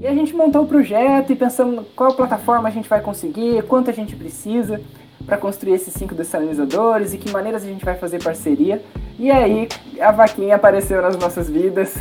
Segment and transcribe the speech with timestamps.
[0.00, 3.90] E a gente montou o projeto e pensamos qual plataforma a gente vai conseguir, quanto
[3.90, 4.80] a gente precisa
[5.24, 8.82] para construir esses cinco dessalinizadores e que maneiras a gente vai fazer parceria.
[9.18, 9.68] E aí
[10.00, 11.94] a vaquinha apareceu nas nossas vidas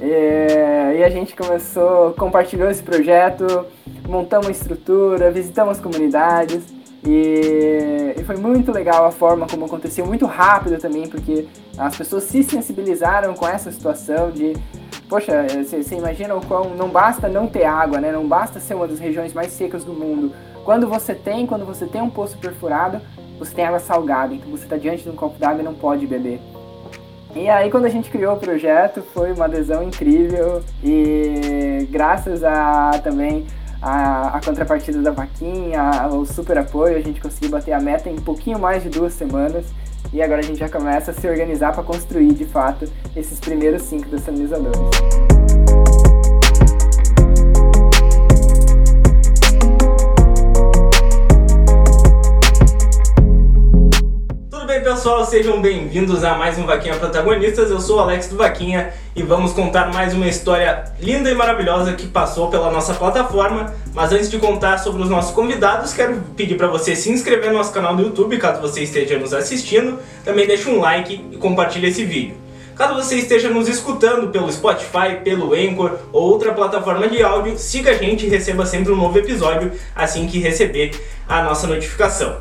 [0.00, 3.66] e, e a gente começou, compartilhou esse projeto,
[4.08, 10.26] montamos a estrutura, visitamos comunidades e, e, foi muito legal a forma como aconteceu, muito
[10.26, 11.46] rápido também, porque
[11.76, 14.54] as pessoas se sensibilizaram com essa situação de,
[15.08, 18.12] poxa, você imagina o quão não basta não ter água, né?
[18.12, 20.32] Não basta ser uma das regiões mais secas do mundo.
[20.64, 23.00] Quando você tem, quando você tem um poço perfurado,
[23.38, 26.06] você tem água salgada, então você está diante de um copo d'água e não pode
[26.06, 26.40] beber.
[27.34, 32.98] E aí quando a gente criou o projeto foi uma adesão incrível e graças a
[33.02, 33.46] também
[33.80, 38.14] a, a contrapartida da vaquinha, o super apoio, a gente conseguiu bater a meta em
[38.14, 39.66] um pouquinho mais de duas semanas
[40.12, 43.82] e agora a gente já começa a se organizar para construir de fato esses primeiros
[43.82, 44.08] cinco
[54.78, 54.88] dessalinizadores.
[54.88, 57.70] pessoal, sejam bem-vindos a mais um Vaquinha Protagonistas.
[57.70, 61.92] Eu sou o Alex do Vaquinha e vamos contar mais uma história linda e maravilhosa
[61.92, 63.74] que passou pela nossa plataforma.
[63.94, 67.58] Mas antes de contar sobre os nossos convidados, quero pedir para você se inscrever no
[67.58, 69.98] nosso canal do YouTube, caso você esteja nos assistindo.
[70.24, 72.36] Também deixe um like e compartilhe esse vídeo.
[72.74, 77.90] Caso você esteja nos escutando pelo Spotify, pelo Anchor ou outra plataforma de áudio, siga
[77.90, 80.92] a gente e receba sempre um novo episódio assim que receber
[81.28, 82.38] a nossa notificação.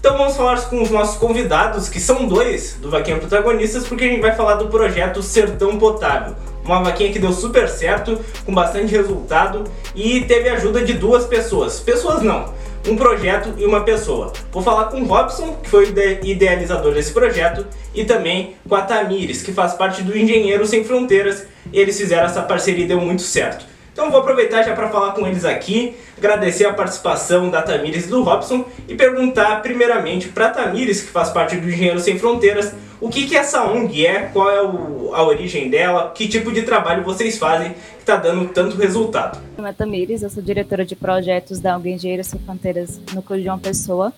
[0.00, 4.08] Então vamos falar com os nossos convidados, que são dois do Vaquinha Protagonistas, porque a
[4.08, 6.34] gente vai falar do projeto Sertão Potável.
[6.64, 11.80] Uma vaquinha que deu super certo, com bastante resultado e teve ajuda de duas pessoas.
[11.80, 12.50] Pessoas não,
[12.88, 14.32] um projeto e uma pessoa.
[14.50, 18.80] Vou falar com o Robson, que foi o idealizador desse projeto, e também com a
[18.80, 21.44] Tamires, que faz parte do Engenheiros Sem Fronteiras.
[21.70, 23.66] Eles fizeram essa parceria e deu muito certo.
[23.92, 28.08] Então vou aproveitar já para falar com eles aqui, agradecer a participação da Tamires e
[28.08, 32.72] do Robson e perguntar primeiramente para a Tamires, que faz parte do Engenheiro Sem Fronteiras,
[33.00, 36.62] o que, que essa ONG é, qual é o, a origem dela, que tipo de
[36.62, 39.38] trabalho vocês fazem que está dando tanto resultado.
[39.56, 43.22] Meu nome é Tamires, eu sou diretora de projetos da ONG Engenheiro Sem Fronteiras no
[43.22, 44.12] Clube uma Pessoa.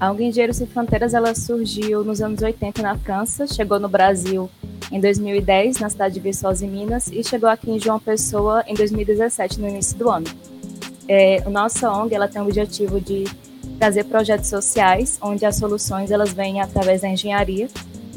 [0.00, 4.48] A ONG Engenheiro Sem Fronteiras ela surgiu nos anos 80 na França, chegou no Brasil
[4.92, 8.74] em 2010 na cidade de Viçosa, em Minas, e chegou aqui em João Pessoa em
[8.74, 10.26] 2017, no início do ano.
[11.08, 13.24] É, a nossa ONG ela tem o objetivo de
[13.76, 17.66] trazer projetos sociais, onde as soluções elas vêm através da engenharia.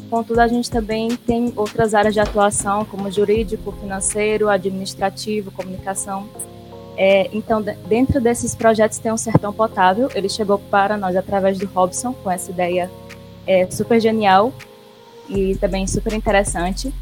[0.08, 6.28] Contudo, a gente também tem outras áreas de atuação, como jurídico, financeiro, administrativo, comunicação.
[6.96, 10.10] É, então, dentro desses projetos tem um sertão potável.
[10.14, 12.90] Ele chegou para nós através do Robson, com essa ideia
[13.46, 14.52] é, super genial
[15.28, 16.92] e também super interessante.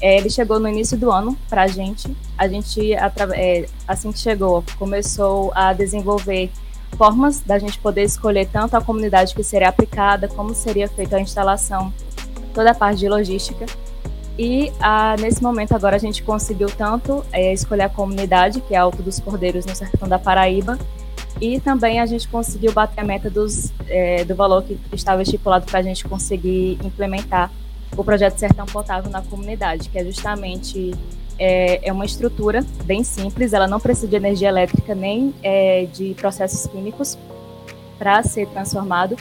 [0.00, 2.14] É, ele chegou no início do ano para a gente.
[2.38, 6.50] A gente, é, assim que chegou, começou a desenvolver
[6.96, 11.20] formas da gente poder escolher tanto a comunidade que seria aplicada, como seria feita a
[11.20, 11.92] instalação,
[12.54, 13.66] toda a parte de logística.
[14.42, 18.78] E ah, nesse momento agora a gente conseguiu tanto é, escolher a comunidade, que é
[18.78, 20.78] Alto dos Cordeiros, no sertão da Paraíba,
[21.38, 25.66] e também a gente conseguiu bater a meta dos, é, do valor que estava estipulado
[25.66, 27.52] para a gente conseguir implementar
[27.94, 30.94] o projeto Sertão Potável na comunidade, que é justamente
[31.38, 36.14] é, é uma estrutura bem simples, ela não precisa de energia elétrica nem é, de
[36.14, 37.18] processos químicos
[37.98, 39.18] para ser transformado.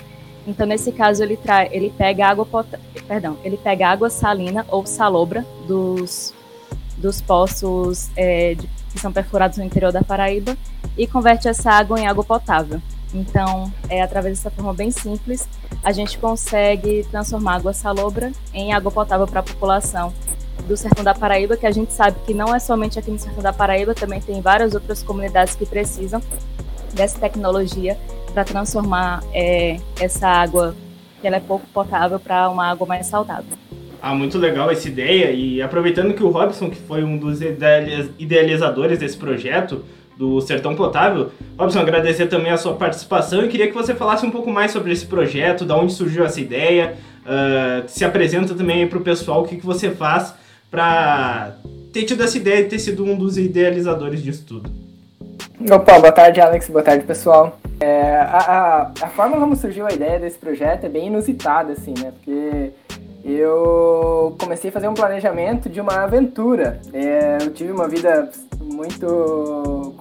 [0.50, 2.66] Então, nesse caso, ele, tra ele pega água
[3.08, 6.34] perdão, ele pega água salina ou salobra dos,
[6.98, 10.58] dos poços é, de, que são perfurados no interior da Paraíba
[10.98, 12.82] e converte essa água em água potável.
[13.14, 15.48] Então, é através dessa forma bem simples,
[15.84, 20.12] a gente consegue transformar água salobra em água potável para a população
[20.68, 23.44] do sertão da Paraíba, que a gente sabe que não é somente aqui no sertão
[23.44, 26.22] da Paraíba, também tem várias outras comunidades que precisam
[26.94, 27.96] dessa tecnologia
[28.30, 30.76] para transformar é, essa água
[31.20, 33.58] que ela é pouco potável para uma água mais saudável.
[34.02, 37.40] Ah, muito legal essa ideia e aproveitando que o Robson, que foi um dos
[38.18, 39.84] idealizadores desse projeto,
[40.18, 41.32] do Sertão Potável.
[41.58, 44.92] Robson, agradecer também a sua participação e queria que você falasse um pouco mais sobre
[44.92, 49.48] esse projeto, da onde surgiu essa ideia, uh, se apresenta também para o pessoal o
[49.48, 50.34] que, que você faz
[50.70, 51.56] para
[51.94, 54.89] ter tido essa ideia e ter sido um dos idealizadores disso tudo.
[55.62, 56.70] Opa, boa tarde, Alex.
[56.70, 57.58] Boa tarde, pessoal.
[57.82, 61.94] É, a, a, a, forma como surgiu a ideia desse projeto é bem inusitada, assim,
[62.00, 62.14] né?
[62.14, 62.72] Porque
[63.26, 66.80] eu comecei a fazer um planejamento de uma aventura.
[66.94, 68.30] É, eu tive uma vida
[68.62, 69.96] muito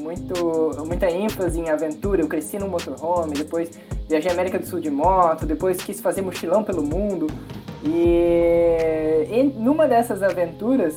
[0.00, 2.20] muito, muita ênfase em aventura.
[2.20, 3.70] Eu cresci no motorhome, depois
[4.08, 7.28] viajei à América do Sul de moto, depois quis fazer mochilão pelo mundo.
[7.84, 10.96] E, e numa dessas aventuras,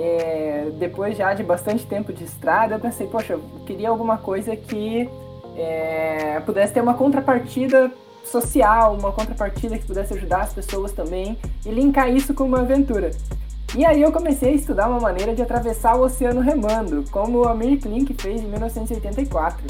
[0.00, 4.54] é, depois já de bastante tempo de estrada, eu pensei, poxa, eu queria alguma coisa
[4.54, 5.08] que
[5.56, 7.90] é, pudesse ter uma contrapartida
[8.24, 11.36] social, uma contrapartida que pudesse ajudar as pessoas também
[11.66, 13.10] e linkar isso com uma aventura.
[13.76, 17.48] E aí eu comecei a estudar uma maneira de atravessar o oceano remando, como o
[17.48, 19.66] Amir Klink fez em 1984.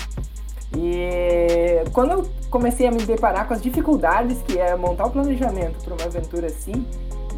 [0.76, 5.82] E quando eu comecei a me deparar com as dificuldades que é montar o planejamento
[5.82, 6.84] para uma aventura assim,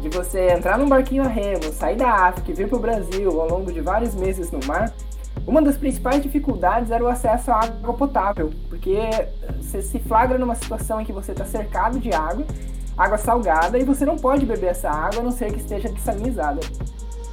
[0.01, 3.39] de você entrar num barquinho a remo, sair da África e vir para o Brasil
[3.39, 4.91] ao longo de vários meses no mar,
[5.47, 8.97] uma das principais dificuldades era o acesso à água potável, porque
[9.59, 12.43] você se flagra numa situação em que você está cercado de água
[12.97, 16.59] água salgada e você não pode beber essa água a não ser que esteja dessalinizada.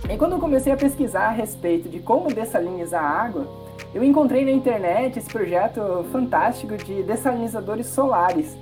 [0.08, 3.46] E quando eu comecei a pesquisar a respeito de como dessalinizar a água,
[3.94, 8.56] eu encontrei na internet esse projeto fantástico de dessalinizadores solares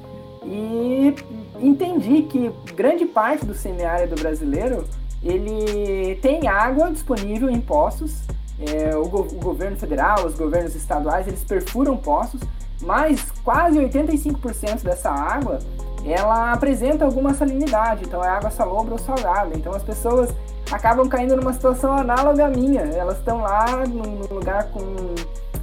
[0.46, 1.14] e
[1.60, 4.84] entendi que grande parte do semiárido brasileiro
[5.22, 8.22] ele tem água disponível em poços.
[8.58, 12.40] É, o, go o governo federal, os governos estaduais, eles perfuram poços,
[12.80, 15.58] mas quase 85% dessa água
[16.06, 19.50] ela apresenta alguma salinidade, então é água salobra ou salgada.
[19.56, 20.30] Então as pessoas
[20.70, 22.82] acabam caindo numa situação análoga à minha.
[22.82, 24.80] Elas estão lá num lugar com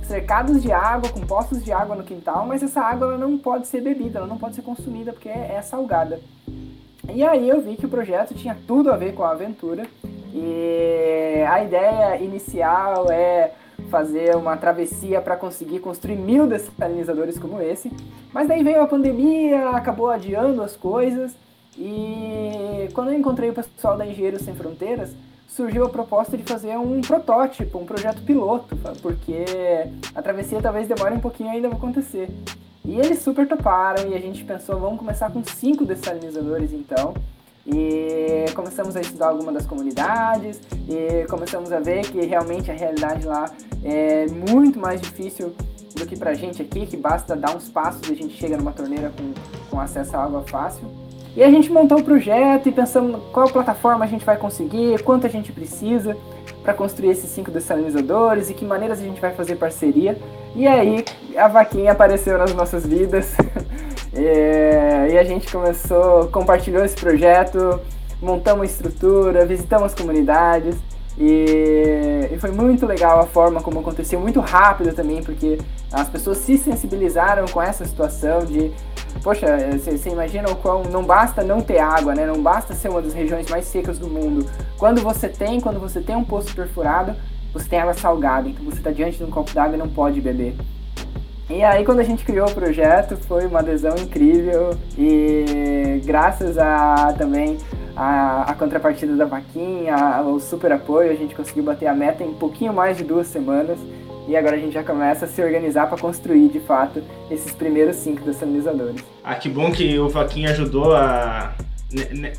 [0.06, 3.68] cercados de água, com poços de água no quintal, mas essa água ela não pode
[3.68, 6.20] ser bebida, ela não pode ser consumida porque é, é salgada.
[7.14, 9.86] E aí eu vi que o projeto tinha tudo a ver com a aventura.
[10.34, 13.52] E a ideia inicial é
[13.90, 17.92] fazer uma travessia para conseguir construir mil dessalinizadores como esse.
[18.32, 21.36] Mas daí veio a pandemia, acabou adiando as coisas.
[21.78, 25.14] E quando eu encontrei o pessoal da Engenheiros Sem Fronteiras,
[25.56, 29.46] surgiu a proposta de fazer um protótipo, um projeto piloto, porque
[30.14, 32.30] a travessia talvez demore um pouquinho ainda a acontecer.
[32.84, 37.14] E eles super toparam e a gente pensou, vamos começar com cinco dessalinizadores então.
[37.66, 40.60] E começamos a estudar algumas das comunidades
[40.90, 43.50] e começamos a ver que realmente a realidade lá
[43.86, 45.56] é muito mais difícil
[45.96, 48.74] do que pra gente aqui, que basta dar uns passos e a gente chega numa
[48.74, 49.34] torneira com,
[49.70, 51.03] com acesso à água fácil.
[51.36, 55.26] E a gente montou o projeto e pensamos qual plataforma a gente vai conseguir, quanto
[55.26, 56.16] a gente precisa
[56.62, 60.18] para construir esses cinco dessalinizadores e que maneiras a gente vai fazer parceria.
[60.56, 61.04] E aí
[61.36, 63.36] a vaquinha apareceu nas nossas vidas.
[64.16, 67.80] É, e a gente começou, compartilhou esse projeto,
[68.22, 70.76] montamos estrutura, visitamos comunidades
[71.18, 75.60] e, e, foi muito legal a forma como aconteceu, muito rápido também, porque
[75.92, 78.72] as pessoas se sensibilizaram com essa situação de,
[79.22, 82.26] poxa, você imagina o quão não basta não ter água, né?
[82.26, 84.46] Não basta ser uma das regiões mais secas do mundo.
[84.78, 87.16] Quando você tem, quando você tem um poço perfurado,
[87.54, 90.20] você tem água salgada, então você está diante de um copo d'água e não pode
[90.20, 90.56] beber.
[91.50, 97.14] E aí quando a gente criou o projeto foi uma adesão incrível e graças a
[97.18, 97.58] também
[97.96, 102.34] a, a contrapartida da vaquinha, o super apoio, a gente conseguiu bater a meta em
[102.34, 103.78] pouquinho mais de duas semanas
[104.28, 107.98] e agora a gente já começa a se organizar para construir de fato esses primeiros
[107.98, 109.04] cinco dessalinizadores.
[109.24, 111.54] Ah, que bom que o Vaquinha ajudou a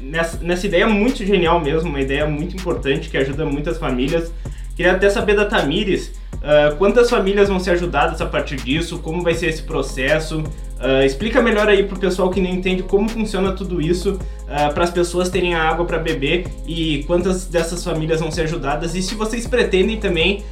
[0.01, 4.33] nessa, nessa ideia muito genial mesmo, uma ideia muito importante que ajuda muitas famílias.
[4.75, 6.13] Queria até saber da Tamires
[6.45, 8.99] Uh, quantas famílias vão ser ajudadas a partir disso?
[8.99, 10.45] Como vai ser esse processo?
[10.81, 14.85] Uh, explica melhor aí pro pessoal que não entende como funciona tudo isso, uh, para
[14.85, 19.03] as pessoas terem a água para beber e quantas dessas famílias vão ser ajudadas e
[19.03, 20.43] se vocês pretendem também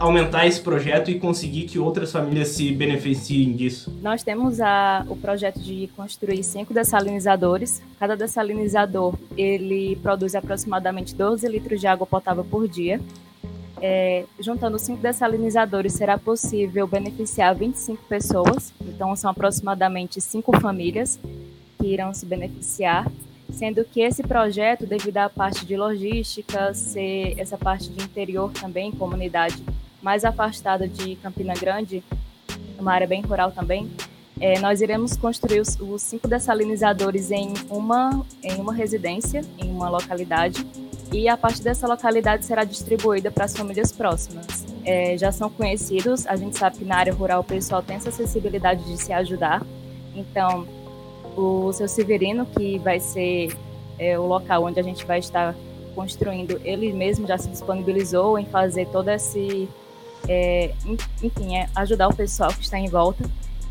[0.00, 3.96] aumentar esse projeto e conseguir que outras famílias se beneficiem disso.
[4.02, 7.80] Nós temos a, o projeto de construir cinco dessalinizadores.
[7.98, 13.00] Cada dessalinizador ele produz aproximadamente 12 litros de água potável por dia
[13.82, 21.18] é, juntando cinco dessalinizadores, será possível beneficiar 25 pessoas, então são aproximadamente cinco famílias
[21.80, 23.10] que irão se beneficiar,
[23.50, 28.92] sendo que esse projeto, devido à parte de logística, ser essa parte de interior também,
[28.92, 29.62] comunidade
[30.00, 32.04] mais afastada de Campina Grande,
[32.78, 33.90] uma área bem rural também,
[34.40, 39.88] é, nós iremos construir os, os, cinco dessalinizadores em uma, em uma residência, em uma
[39.88, 40.64] localidade,
[41.12, 44.46] e a parte dessa localidade será distribuída para as famílias próximas.
[44.84, 48.08] É, já são conhecidos, a gente sabe que na área rural o pessoal tem essa
[48.08, 49.64] acessibilidade de se ajudar,
[50.14, 50.66] então
[51.36, 53.54] o seu Severino, que vai ser
[53.98, 55.54] é, o local onde a gente vai estar
[55.94, 59.68] construindo, ele mesmo já se disponibilizou em fazer todo esse,
[60.26, 60.72] é,
[61.22, 63.22] enfim, é, ajudar o pessoal que está em volta.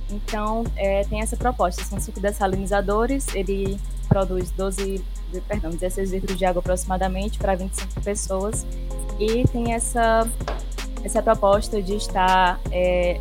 [0.09, 5.01] Então, é, tem essa proposta, são cinco dessalinizadores, ele produz 12
[5.47, 8.65] perdão, 16 litros de água aproximadamente para 25 pessoas.
[9.19, 10.27] E tem essa,
[11.03, 12.59] essa proposta de estar.
[12.71, 13.19] É,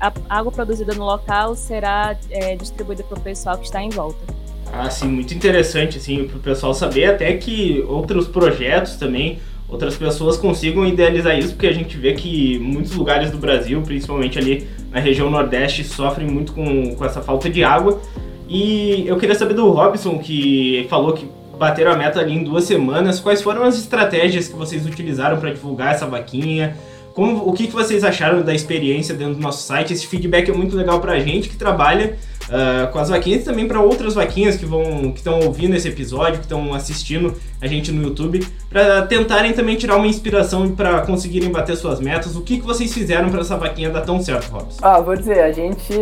[0.00, 4.34] a água produzida no local será é, distribuída para o pessoal que está em volta.
[4.72, 9.96] Ah, sim, muito interessante, assim, para o pessoal saber até que outros projetos também, outras
[9.96, 14.66] pessoas consigam idealizar isso, porque a gente vê que muitos lugares do Brasil, principalmente ali
[14.90, 18.00] na região Nordeste, sofrem muito com, com essa falta de água.
[18.48, 22.64] E eu queria saber do Robson, que falou que bateram a meta ali em duas
[22.64, 23.20] semanas.
[23.20, 26.76] Quais foram as estratégias que vocês utilizaram para divulgar essa vaquinha?
[27.14, 29.92] Como, o que, que vocês acharam da experiência dentro do nosso site?
[29.92, 33.44] Esse feedback é muito legal para a gente que trabalha uh, com as vaquinhas e
[33.44, 37.68] também para outras vaquinhas que vão que estão ouvindo esse episódio, que estão assistindo a
[37.68, 42.34] gente no YouTube, para tentarem também tirar uma inspiração para conseguirem bater suas metas.
[42.34, 44.80] O que, que vocês fizeram para essa vaquinha dar tão certo, Robson?
[44.82, 45.94] Ah, vou dizer, a gente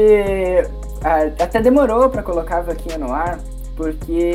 [1.39, 3.39] até demorou para colocar a vaquinha no ar,
[3.77, 4.31] porque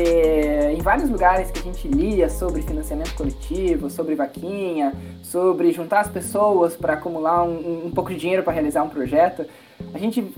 [0.76, 6.08] em vários lugares que a gente lia sobre financiamento coletivo, sobre vaquinha, sobre juntar as
[6.08, 9.46] pessoas para acumular um, um, pouco de dinheiro para realizar um projeto,
[9.94, 10.32] a gente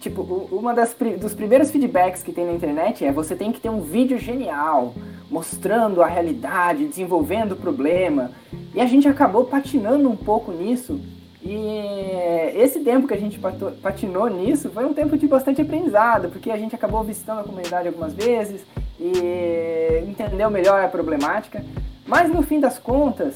[0.00, 0.22] tipo
[0.52, 3.80] uma das dos primeiros feedbacks que tem na internet é você tem que ter um
[3.80, 4.94] vídeo genial
[5.30, 8.30] mostrando a realidade, desenvolvendo o problema.
[8.74, 11.00] E a gente acabou patinando um pouco nisso
[11.46, 13.38] e esse tempo que a gente
[13.82, 17.86] patinou nisso foi um tempo de bastante aprendizado, porque a gente acabou visitando a comunidade
[17.86, 18.62] algumas vezes
[18.98, 21.62] e entendeu melhor a problemática.
[22.06, 23.34] Mas no fim das contas,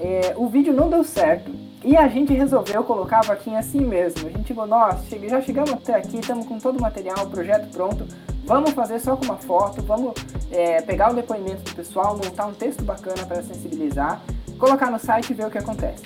[0.00, 1.52] é, o vídeo não deu certo.
[1.84, 4.26] E a gente resolveu colocar a vaquinha assim mesmo.
[4.26, 7.70] A gente falou, nossa, já chegamos até aqui, estamos com todo o material, o projeto
[7.70, 8.08] pronto.
[8.44, 10.14] Vamos fazer só com uma foto, vamos
[10.50, 14.20] é, pegar o depoimento do pessoal, montar um texto bacana para sensibilizar,
[14.58, 16.02] colocar no site e ver o que acontece.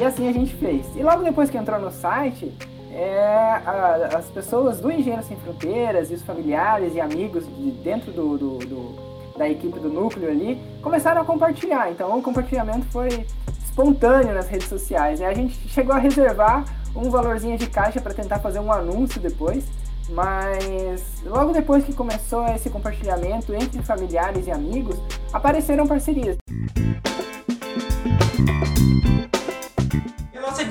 [0.00, 0.86] E assim a gente fez.
[0.96, 2.50] E logo depois que entrou no site,
[2.90, 3.20] é,
[3.66, 8.38] a, as pessoas do Engenheiro Sem Fronteiras e os familiares e amigos de dentro do,
[8.38, 11.90] do, do, da equipe do núcleo ali começaram a compartilhar.
[11.90, 13.26] Então o compartilhamento foi
[13.62, 15.20] espontâneo nas redes sociais.
[15.20, 16.64] E a gente chegou a reservar
[16.96, 19.66] um valorzinho de caixa para tentar fazer um anúncio depois.
[20.08, 24.96] Mas logo depois que começou esse compartilhamento entre familiares e amigos,
[25.30, 26.38] apareceram parcerias.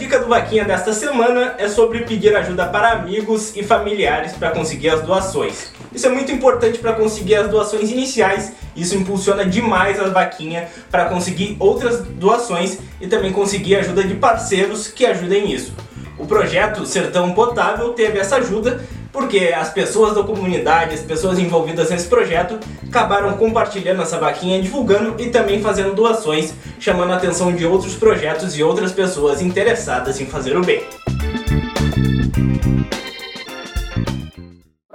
[0.10, 4.90] Dica do Vaquinha desta semana é sobre pedir ajuda para amigos e familiares para conseguir
[4.90, 5.72] as doações.
[5.94, 11.06] Isso é muito importante para conseguir as doações iniciais, isso impulsiona demais a Vaquinha para
[11.06, 15.76] conseguir outras doações e também conseguir ajuda de parceiros que ajudem nisso.
[16.18, 18.84] O projeto Sertão Potável teve essa ajuda
[19.20, 22.58] porque as pessoas da comunidade, as pessoas envolvidas nesse projeto,
[22.88, 28.58] acabaram compartilhando essa vaquinha, divulgando e também fazendo doações, chamando a atenção de outros projetos
[28.58, 30.84] e outras pessoas interessadas em fazer o bem.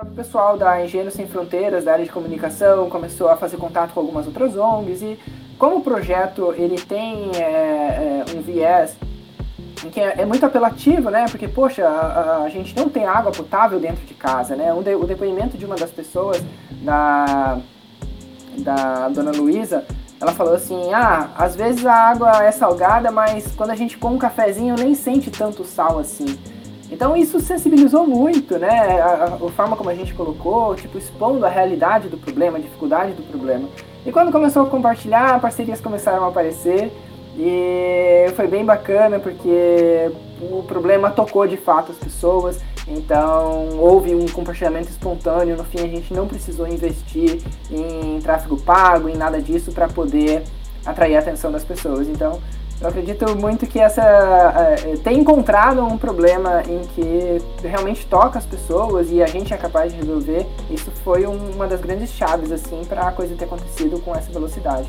[0.00, 4.00] O pessoal da Engenheiros Sem Fronteiras, da área de comunicação, começou a fazer contato com
[4.00, 5.18] algumas outras ONGs e
[5.58, 8.96] como o projeto ele tem é, um viés
[9.90, 11.26] que é, é, muito apelativo, né?
[11.30, 14.72] Porque, poxa, a, a, gente não tem água potável dentro de casa, né?
[14.82, 16.42] De, o depoimento de uma das pessoas,
[16.82, 17.58] da,
[18.58, 19.84] da dona Luísa,
[20.20, 24.16] ela falou assim, ah, às vezes a água é salgada, mas quando a gente come
[24.16, 26.38] um cafezinho nem sente tanto sal assim.
[26.90, 29.00] Então isso sensibilizou muito, né?
[29.00, 32.60] A, a, a, forma como a gente colocou, tipo, expondo a realidade do problema, a
[32.60, 33.68] dificuldade do problema.
[34.06, 36.92] E quando começou a compartilhar, parcerias começaram a aparecer.
[37.36, 40.10] E foi bem bacana porque
[40.40, 45.56] o problema tocou de fato as pessoas, então houve um compartilhamento espontâneo.
[45.56, 50.42] No fim, a gente não precisou investir em tráfego pago, em nada disso, para poder
[50.86, 52.08] atrair a atenção das pessoas.
[52.08, 52.40] Então,
[52.80, 58.44] eu acredito muito que essa uh, ter encontrado um problema em que realmente toca as
[58.44, 62.50] pessoas e a gente é capaz de resolver, isso foi um, uma das grandes chaves
[62.50, 64.88] assim para a coisa ter acontecido com essa velocidade.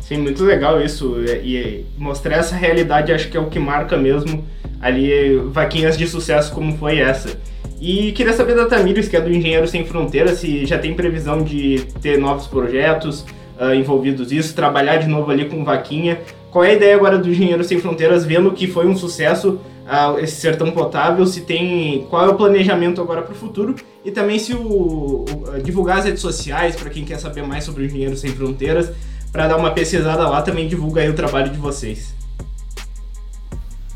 [0.00, 1.16] Sim, muito legal isso.
[1.42, 4.44] E, mostrar essa realidade acho que é o que marca mesmo
[4.80, 7.38] ali vaquinhas de sucesso como foi essa.
[7.80, 11.42] E queria saber da Tamires, que é do Engenheiro Sem Fronteiras, se já tem previsão
[11.42, 13.24] de ter novos projetos
[13.60, 16.18] uh, envolvidos nisso, trabalhar de novo ali com vaquinha.
[16.50, 20.18] Qual é a ideia agora do Engenheiro Sem Fronteiras, vendo que foi um sucesso uh,
[20.18, 23.74] esse sertão potável, se tem qual é o planejamento agora para o futuro
[24.04, 27.82] e também se o, o divulgar as redes sociais para quem quer saber mais sobre
[27.82, 28.92] o Engenheiro Sem Fronteiras,
[29.34, 32.14] para dar uma pesquisada lá, também divulga aí o trabalho de vocês.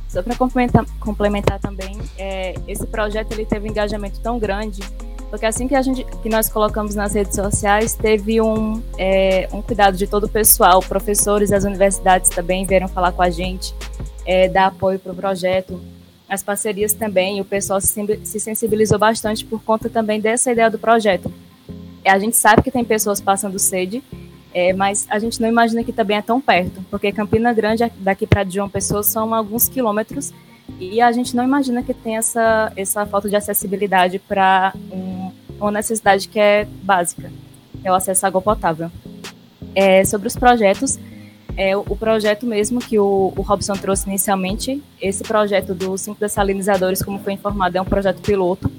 [0.08, 4.80] Só para complementar, complementar, também, é, esse projeto ele teve um engajamento tão grande,
[5.30, 9.62] porque assim que, a gente, que nós colocamos nas redes sociais, teve um, é, um
[9.62, 13.72] cuidado de todo o pessoal, professores das universidades também vieram falar com a gente,
[14.26, 15.80] é, dar apoio para o projeto,
[16.28, 21.32] as parcerias também, o pessoal se sensibilizou bastante por conta também dessa ideia do projeto.
[22.04, 24.02] A gente sabe que tem pessoas passando sede,
[24.52, 28.26] é, mas a gente não imagina que também é tão perto, porque Campina Grande, daqui
[28.26, 30.32] para João Pessoa, são alguns quilômetros,
[30.78, 35.70] e a gente não imagina que tem essa, essa falta de acessibilidade para um, uma
[35.70, 37.30] necessidade que é básica,
[37.82, 38.90] é o acesso à água potável.
[39.74, 40.98] É, sobre os projetos,
[41.56, 44.80] é o projeto mesmo que o, o Robson trouxe inicialmente.
[45.00, 48.70] Esse projeto dos cinco dessalinizadores, como foi informado, é um projeto piloto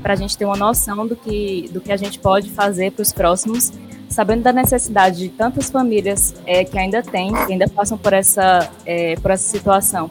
[0.00, 3.02] para a gente ter uma noção do que, do que a gente pode fazer para
[3.02, 3.72] os próximos,
[4.08, 8.68] sabendo da necessidade de tantas famílias é, que ainda têm, que ainda passam por essa,
[8.86, 10.08] é, por essa situação.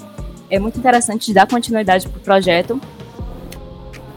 [0.49, 2.79] É muito interessante dar continuidade para o projeto.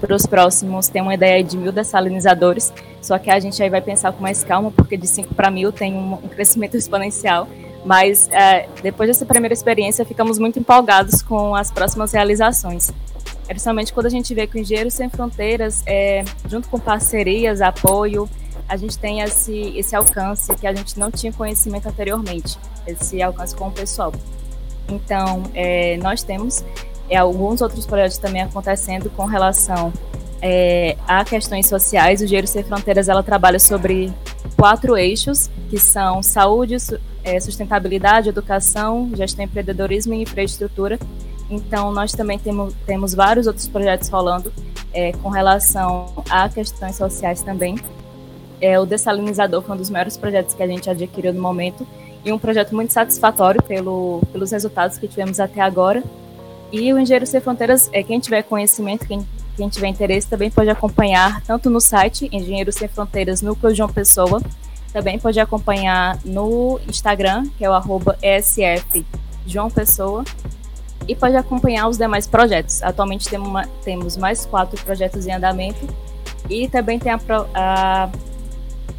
[0.01, 2.73] Para os próximos, tem uma ideia de mil dessalinizadores,
[3.03, 5.73] só que a gente aí vai pensar com mais calma, porque de 5 para mil
[5.73, 7.49] tem um, um crescimento exponencial.
[7.85, 12.93] Mas é, depois dessa primeira experiência, ficamos muito empolgados com as próximas realizações.
[13.47, 18.29] Principalmente quando a gente vê que o Engenheiro Sem Fronteiras, é, junto com parcerias, apoio,
[18.71, 23.53] a gente tem esse, esse alcance que a gente não tinha conhecimento anteriormente, esse alcance
[23.57, 24.12] com o pessoal.
[24.89, 26.65] Então, é, nós temos
[27.09, 29.93] é, alguns outros projetos também acontecendo com relação
[30.41, 32.21] é, a questões sociais.
[32.21, 34.12] O Engenheiro Sem Fronteiras ela trabalha sobre
[34.57, 36.77] quatro eixos, que são saúde,
[37.25, 40.97] é, sustentabilidade, educação, gestão, empreendedorismo e infraestrutura.
[41.50, 44.53] Então, nós também temos, temos vários outros projetos rolando
[44.95, 47.75] é, com relação a questões sociais também.
[48.61, 51.87] É, o Dessalinizador foi um dos maiores projetos que a gente adquiriu no momento
[52.25, 56.02] e um projeto muito satisfatório pelo, pelos resultados que tivemos até agora.
[56.71, 59.26] E o Engenheiro Sem Fronteiras, é, quem tiver conhecimento, quem,
[59.57, 64.40] quem tiver interesse, também pode acompanhar tanto no site Engenheiro Sem Fronteiras Núcleo João Pessoa,
[64.93, 67.75] também pode acompanhar no Instagram, que é o
[68.23, 69.07] ESF
[69.47, 70.25] João Pessoa,
[71.09, 72.83] e pode acompanhar os demais projetos.
[72.83, 75.88] Atualmente temos, uma, temos mais quatro projetos em andamento
[76.49, 77.21] e também tem a,
[77.55, 78.11] a,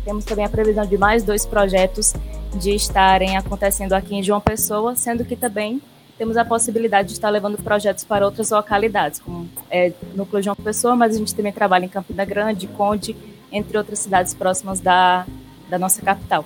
[0.03, 2.13] temos também a previsão de mais dois projetos
[2.55, 5.81] de estarem acontecendo aqui em João Pessoa, sendo que também
[6.17, 10.95] temos a possibilidade de estar levando projetos para outras localidades, como é, Núcleo João Pessoa,
[10.95, 13.15] mas a gente também trabalha em Campina Grande, Conde,
[13.51, 15.25] entre outras cidades próximas da,
[15.69, 16.45] da nossa capital.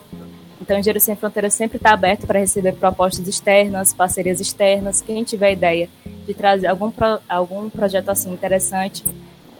[0.61, 5.01] Então, Engenheiro Sem Fronteiras sempre está aberto para receber propostas externas, parcerias externas.
[5.01, 5.89] Quem tiver ideia
[6.25, 9.03] de trazer algum, pro, algum projeto assim interessante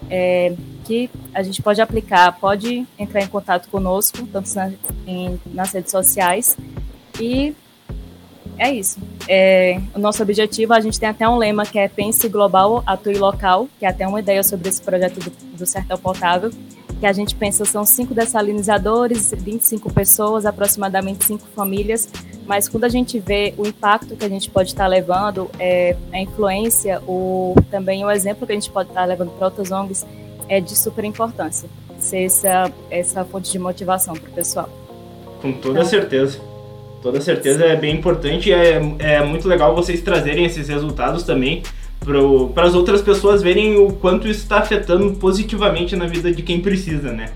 [0.10, 0.54] é,
[0.84, 4.72] que a gente pode aplicar, pode entrar em contato conosco, tanto na,
[5.08, 6.58] em, nas redes sociais.
[7.20, 7.56] E
[8.58, 9.00] é isso.
[9.28, 13.18] É, o nosso objetivo, a gente tem até um lema que é Pense Global, Atue
[13.18, 16.52] Local, que é até uma ideia sobre esse projeto do, do Sertão Potável,
[17.00, 22.08] que a gente pensa são cinco dessalinizadores, 25 pessoas, aproximadamente cinco famílias,
[22.48, 26.20] mas quando a gente vê o impacto que a gente pode estar levando, é, a
[26.20, 30.06] influência, o, também o exemplo que a gente pode estar levando para outras ONGs
[30.48, 31.68] é de super importância,
[32.00, 34.70] ser essa, essa fonte de motivação para o pessoal.
[35.42, 36.40] Com toda então, certeza.
[37.02, 41.62] Toda certeza é bem importante e é, é muito legal vocês trazerem esses resultados também
[42.54, 46.60] para as outras pessoas verem o quanto isso está afetando positivamente na vida de quem
[46.60, 47.32] precisa, né?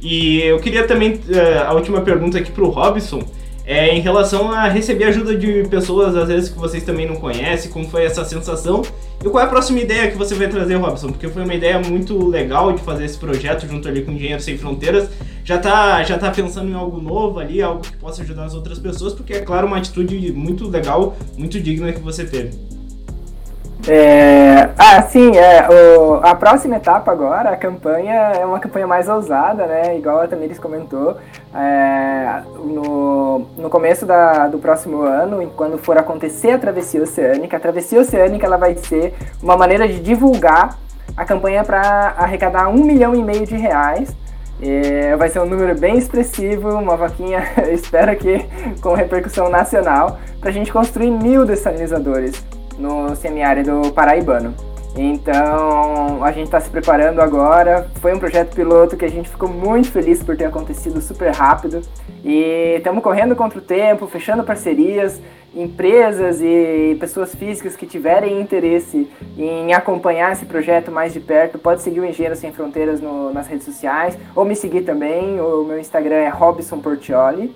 [0.00, 3.22] E eu queria também, eh, a última pergunta aqui para o Robson,
[3.66, 7.70] é em relação a receber ajuda de pessoas, às vezes, que vocês também não conhecem,
[7.70, 8.82] como foi essa sensação
[9.24, 11.08] e qual é a próxima ideia que você vai trazer, Robson?
[11.08, 14.42] Porque foi uma ideia muito legal de fazer esse projeto junto ali com o Engenheiro
[14.42, 15.08] Sem Fronteiras.
[15.42, 18.78] Já tá, já tá pensando em algo novo ali, algo que possa ajudar as outras
[18.78, 22.50] pessoas, porque é claro, uma atitude muito legal, muito digna que você teve.
[23.86, 29.08] É, ah, sim, é, o, a próxima etapa agora, a campanha, é uma campanha mais
[29.08, 29.98] ousada, né?
[29.98, 31.18] Igual a Tamires comentou.
[31.54, 37.60] É, no, no começo da, do próximo ano, quando for acontecer a travessia oceânica, a
[37.60, 40.78] travessia oceânica ela vai ser uma maneira de divulgar
[41.14, 44.16] a campanha para arrecadar um milhão e meio de reais.
[44.62, 48.46] É, vai ser um número bem expressivo, uma vaquinha, espero que
[48.80, 52.42] com repercussão nacional, para a gente construir mil dessalinizadores
[52.78, 54.54] no semiárido paraibano.
[54.96, 57.88] Então, a gente está se preparando agora.
[58.00, 61.82] Foi um projeto piloto que a gente ficou muito feliz por ter acontecido super rápido.
[62.24, 65.20] E estamos correndo contra o tempo, fechando parcerias,
[65.54, 71.82] empresas e pessoas físicas que tiverem interesse em acompanhar esse projeto mais de perto, pode
[71.82, 75.40] seguir o Engenheiro Sem Fronteiras no, nas redes sociais ou me seguir também.
[75.40, 77.54] O meu Instagram é Robson Portioli.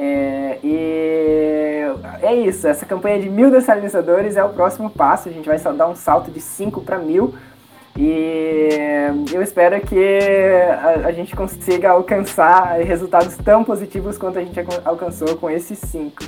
[0.00, 1.82] É, e
[2.22, 5.28] é isso, essa campanha de mil dessalinizadores é o próximo passo.
[5.28, 7.34] A gente vai dar um salto de 5 para mil.
[7.96, 8.70] E
[9.32, 15.36] eu espero que a, a, gente consiga alcançar resultados tão positivos quanto a gente alcançou
[15.36, 16.22] com esses 5.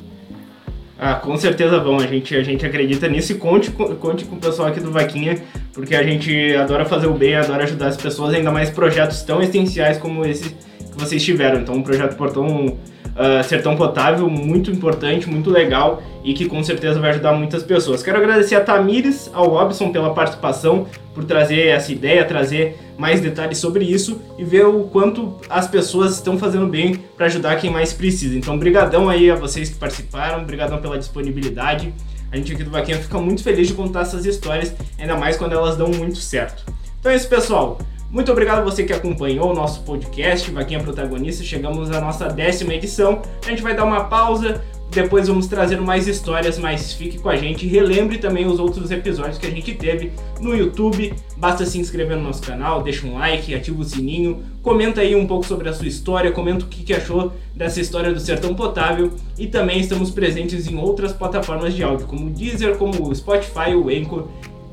[0.99, 1.99] Ah, com certeza vão.
[1.99, 5.41] A gente, a gente acredita nisso e conte, conte com o pessoal aqui do Vaquinha,
[5.73, 9.41] porque a gente adora fazer o bem, adora ajudar as pessoas, ainda mais projetos tão
[9.41, 11.61] essenciais como esse que vocês tiveram.
[11.61, 12.77] Então, o Projeto Portão
[13.21, 18.03] uh, Sertão Potável, muito importante, muito legal e que com certeza vai ajudar muitas pessoas.
[18.03, 23.59] Quero agradecer a Tamires, ao Robson pela participação, por trazer essa ideia, trazer mais detalhes
[23.59, 27.93] sobre isso e ver o quanto as pessoas estão fazendo bem para ajudar quem mais
[27.93, 28.37] precisa.
[28.37, 31.93] Então, brigadão aí a vocês que participaram, brigadão pela disponibilidade.
[32.33, 35.53] A gente aqui do Vaquinha fica muito feliz de contar essas histórias, ainda mais quando
[35.53, 36.65] elas dão muito certo.
[37.01, 37.79] Então é isso, pessoal.
[38.11, 41.45] Muito obrigado a você que acompanhou o nosso podcast, Vaquinha Protagonista.
[41.45, 43.23] Chegamos à nossa décima edição.
[43.47, 47.37] A gente vai dar uma pausa, depois vamos trazer mais histórias, mas fique com a
[47.37, 47.69] gente.
[47.69, 51.15] Relembre também os outros episódios que a gente teve no YouTube.
[51.37, 55.25] Basta se inscrever no nosso canal, deixa um like, ativa o sininho, comenta aí um
[55.25, 59.13] pouco sobre a sua história, comenta o que achou dessa história do Sertão Potável.
[59.39, 63.77] E também estamos presentes em outras plataformas de áudio, como o Deezer, como o Spotify,
[63.77, 64.27] o Anchor.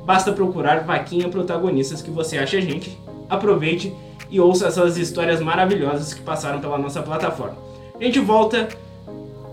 [0.03, 2.97] Basta procurar Vaquinha Protagonistas que você acha a gente
[3.29, 3.93] aproveite
[4.29, 7.57] e ouça essas histórias maravilhosas que passaram pela nossa plataforma.
[7.99, 8.67] A gente volta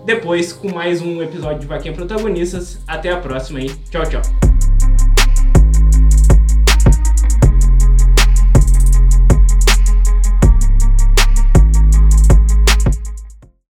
[0.05, 2.79] depois com mais um episódio de Vaquinha Protagonistas.
[2.87, 3.69] Até a próxima aí.
[3.89, 4.54] Tchau, tchau.